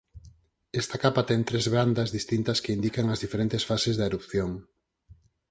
[0.81, 4.51] Esta capa ten tres bandas distintas que indican as diferentes fases da erupción.